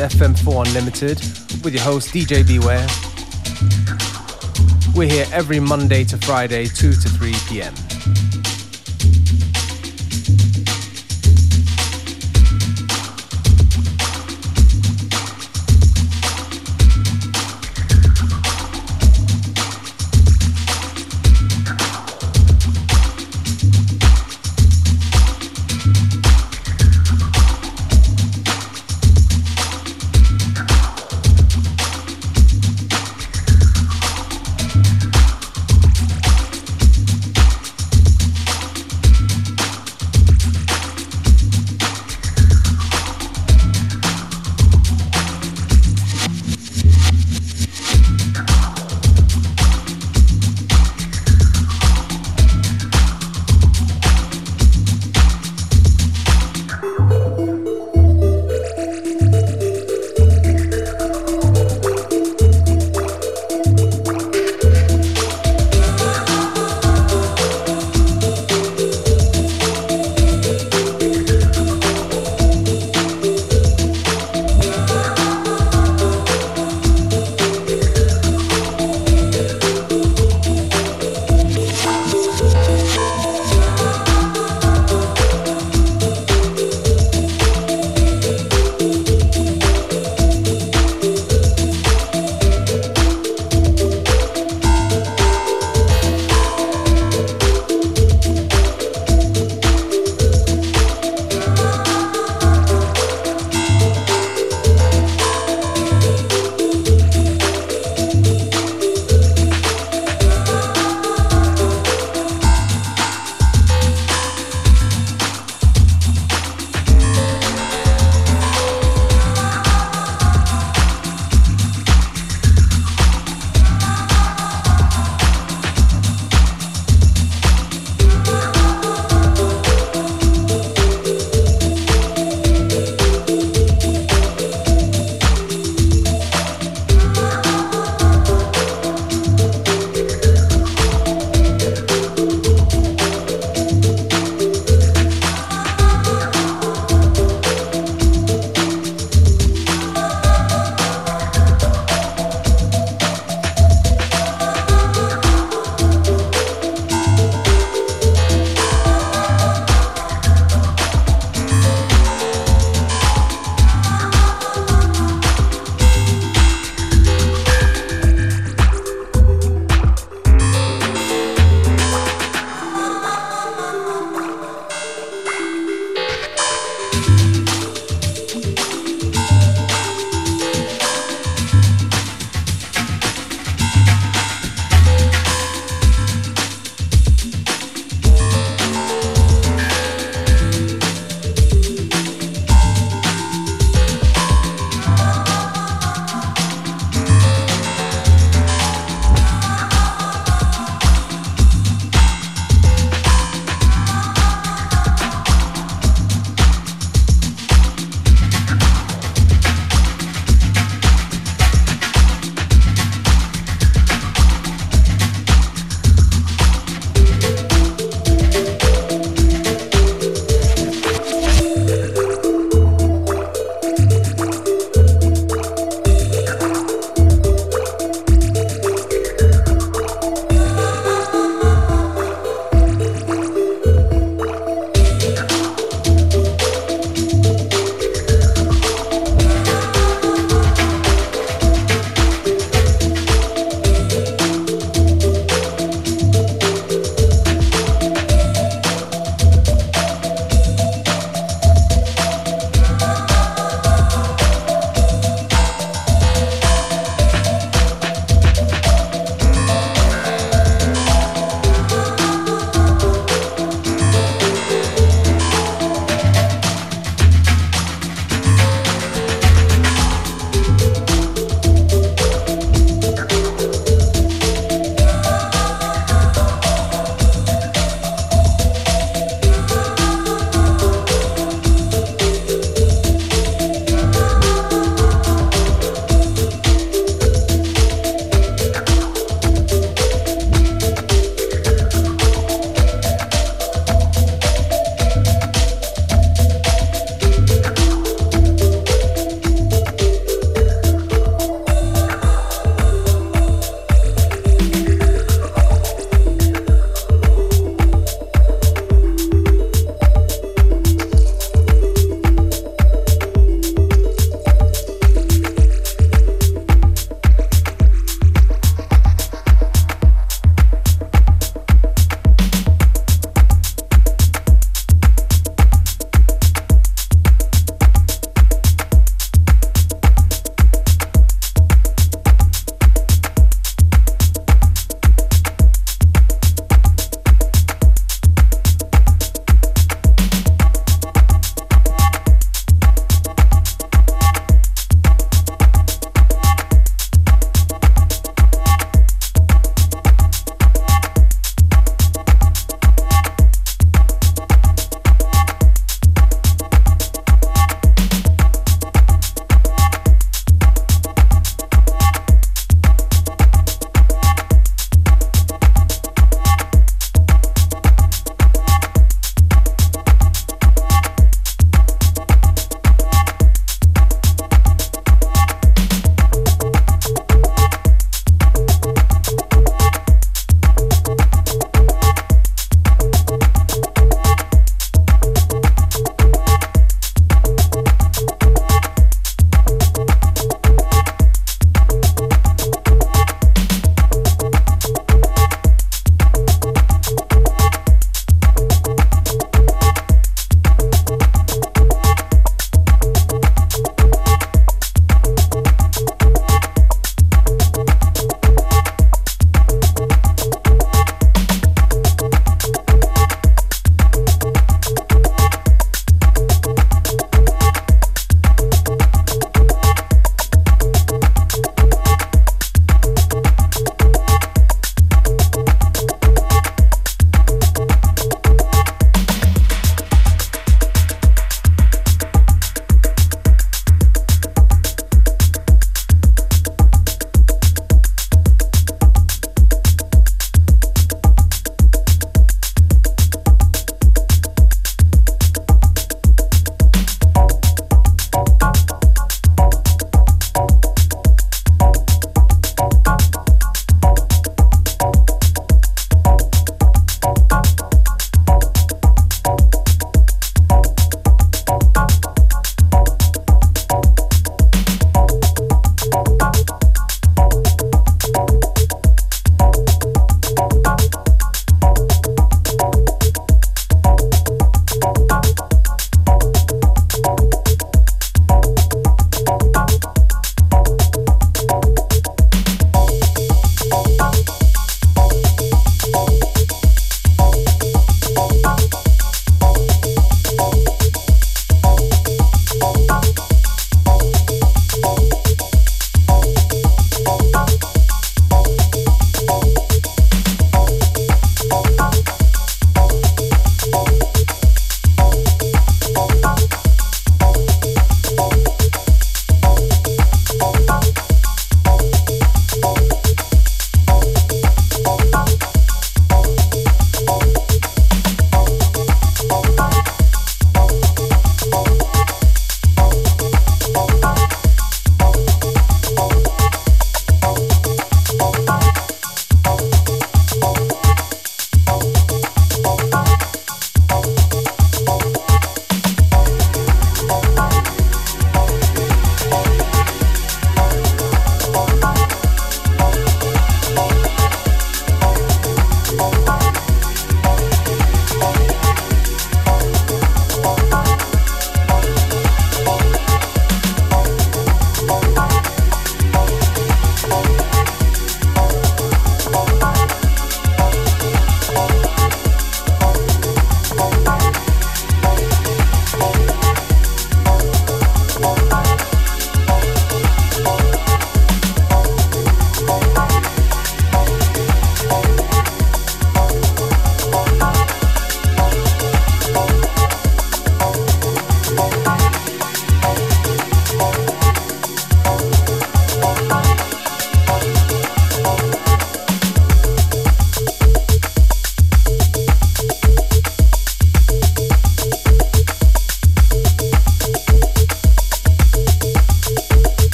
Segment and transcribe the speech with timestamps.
[0.00, 1.18] FM4 Unlimited
[1.62, 2.86] with your host DJ Beware.
[4.94, 7.74] We're here every Monday to Friday, 2 to 3 p.m.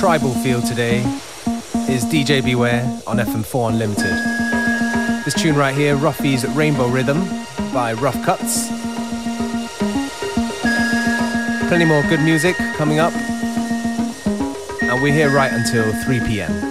[0.00, 1.00] tribal feel today,
[1.86, 5.26] is DJ Beware on FM4 Unlimited.
[5.26, 7.20] This tune right here, Ruffy's Rainbow Rhythm
[7.70, 8.68] by Rough Cuts.
[11.68, 13.12] Plenty more good music coming up,
[14.80, 16.69] and we're here right until 3 p.m.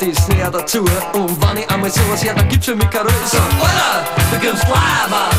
[0.00, 0.84] den, die näher dazu.
[1.12, 3.14] Und wenn ich einmal sowas her, dann gibt's für mich keine Ruhe.
[3.24, 5.36] Ich sag, Alter, du gibst an.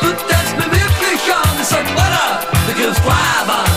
[0.00, 1.56] Du tanzt mir wirklich an.
[1.60, 3.70] Ich sag, Alter, du gibst an.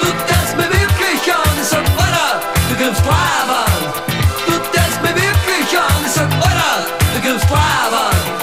[0.00, 1.54] Du tanzt mir wirklich an.
[1.60, 3.70] Ich sag, Alter, du gibst an.
[4.46, 6.04] Du tanzt mir wirklich an.
[6.06, 8.40] Ich sag, Alter, du gibst live an.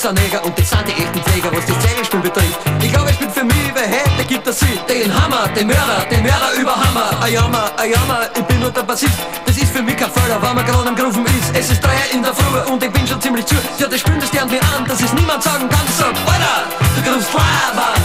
[0.00, 2.58] ist ein Neger und das sind die echten Pfleger, was das Zegelspiel betrifft.
[2.82, 3.44] Ich glaube, ich bin für
[4.30, 4.78] gibt das sie.
[4.88, 7.10] Den Hammer, den Mörder, den Mörder über Hammer.
[7.20, 9.18] Ayama, Ayama, ich bin nur der Bassist.
[9.44, 11.50] Das ist für mich kein Förder, weil man gerade am Grufen ist.
[11.52, 13.56] Es ist drei in der Früh und ich bin schon ziemlich zu.
[13.78, 15.84] Ja, das spüren das gern mir an, dass es niemand sagen kann.
[15.88, 16.58] Ich sag, Alter,
[16.94, 18.02] du grufst live an.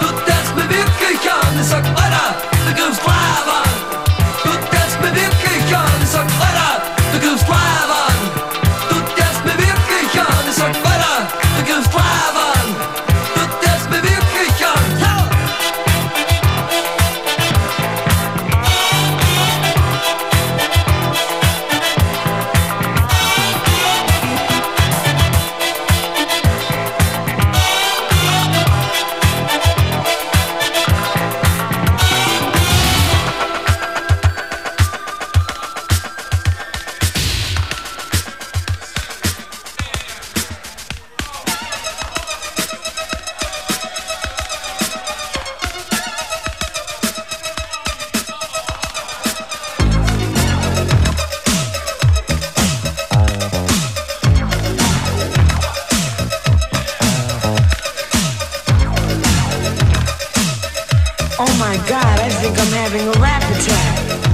[0.00, 1.60] Du tanzt mir wirklich an.
[1.60, 2.26] Ich sag, Alter,
[2.66, 3.03] du grufst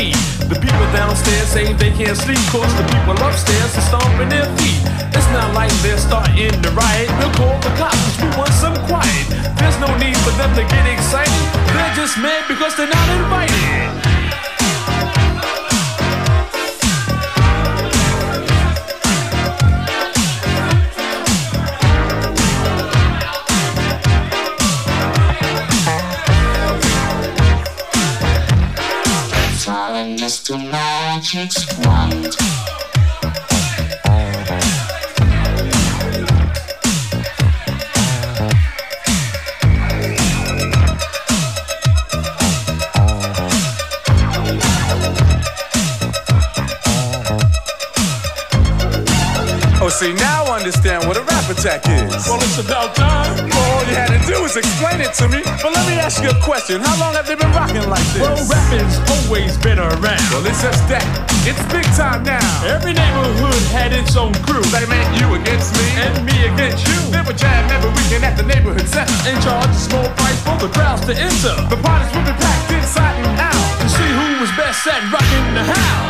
[0.00, 0.56] the.
[0.60, 4.80] People downstairs say they can't sleep, cause the people upstairs are stomping their feet.
[5.12, 7.08] It's not like they're starting to riot.
[7.18, 9.26] We'll call the cops, cause we want some quiet.
[9.58, 11.44] There's no need for them to get excited.
[11.74, 14.09] They're just mad because they're not invited.
[30.30, 30.54] Mr.
[49.82, 52.28] Oh, see, now I understand what a rap attack is.
[52.28, 53.59] Well, it's about time.
[53.90, 55.42] You had to do was explain it to me.
[55.42, 56.78] But let me ask you a question.
[56.78, 58.22] How long have they been rocking like this?
[58.22, 60.22] Well, rapping's always been around.
[60.30, 61.02] Well, it's just that.
[61.42, 62.38] It's big time now.
[62.62, 64.62] Every neighborhood had its own crew.
[64.70, 65.82] They meant you against me.
[66.06, 67.02] And me against you.
[67.10, 69.10] They would jam every weekend at the neighborhood center.
[69.26, 71.58] And charge a small price for the crowds to enter.
[71.66, 73.58] The parties would be packed inside and out.
[73.82, 76.09] To see who was best at rocking the house.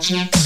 [0.00, 0.39] Mr.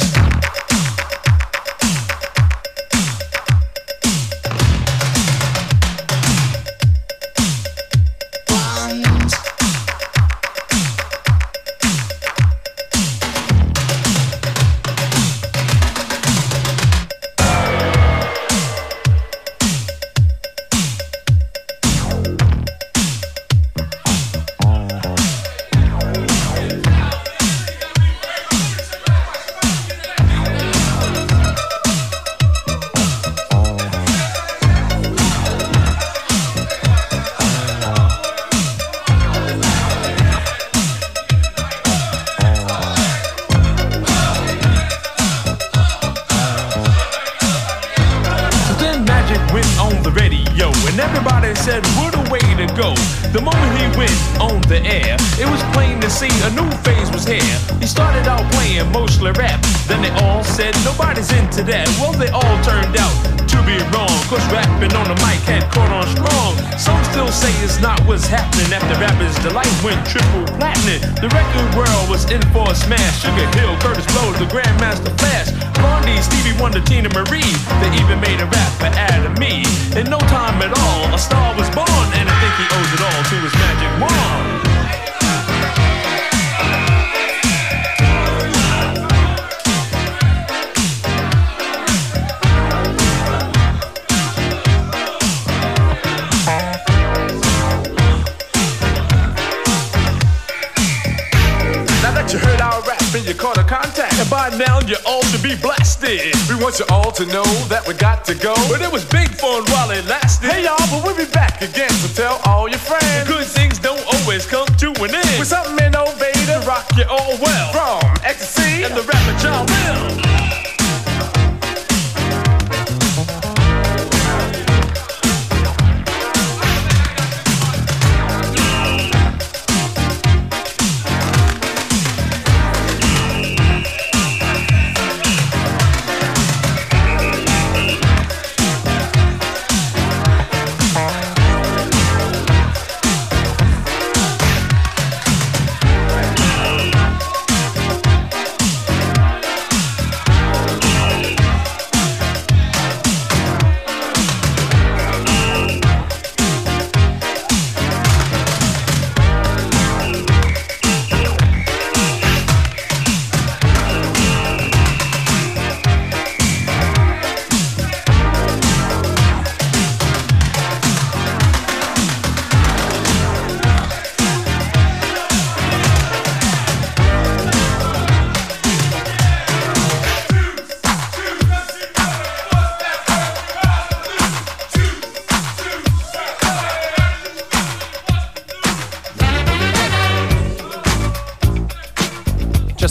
[106.55, 108.55] We want you all to know that we got to go.
[108.71, 110.24] But it was big fun while it lasted.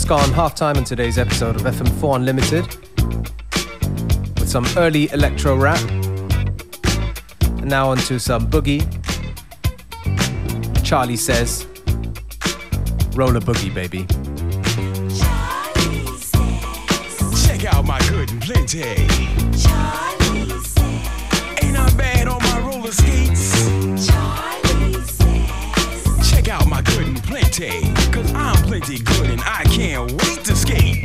[0.04, 2.66] just gone half time in today's episode of FM4 Unlimited
[4.38, 5.80] with some early electro rap.
[7.58, 8.82] And now on to some boogie.
[10.84, 11.66] Charlie says,
[13.14, 14.06] "Roll a boogie, baby.
[16.18, 19.08] Says, Check out my good and plenty.
[19.56, 20.78] Says,
[21.62, 23.40] Ain't I bad on my roller skates?
[23.40, 24.06] Says,
[26.30, 27.93] Check out my good and plenty
[28.80, 31.04] plenty good, and I can't wait to skate.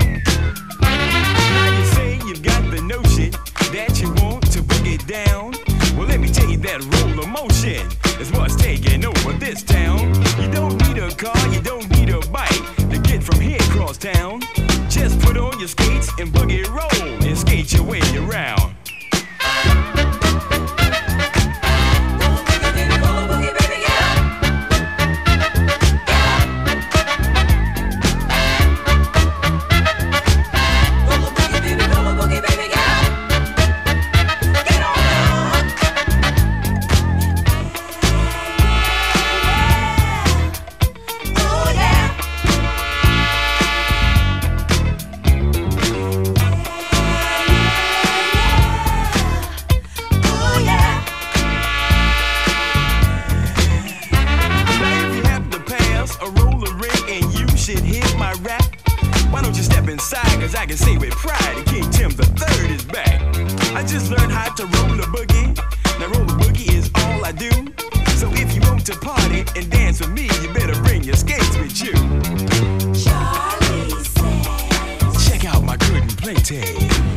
[0.82, 3.30] Now you say you've got the notion
[3.72, 5.54] that you want to bring it down.
[5.96, 7.86] Well, let me tell you that roller motion
[8.20, 10.16] is what's taking over this town.
[10.42, 14.00] You don't need a car, you don't need a bike to get from here across
[14.00, 14.42] town.
[14.90, 16.09] Just put on your skates
[64.20, 65.56] learn how to roll a boogie.
[66.00, 67.50] Now roll a boogie is all I do.
[68.18, 71.56] So if you want to party and dance with me, you better bring your skates
[71.58, 71.94] with you.
[72.94, 77.09] Charlie says, check out my good and play tape.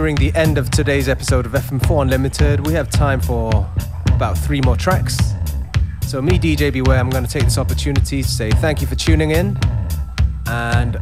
[0.00, 2.66] Nearing the end of today's episode of FM4 Unlimited.
[2.66, 3.50] We have time for
[4.06, 5.18] about three more tracks.
[6.06, 8.94] So, me, DJ Beware, I'm going to take this opportunity to say thank you for
[8.94, 9.58] tuning in
[10.46, 10.96] and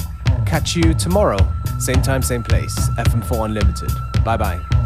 [0.46, 1.38] catch you tomorrow.
[1.78, 2.76] Same time, same place.
[2.98, 3.90] FM4 Unlimited.
[4.24, 4.77] Bye bye.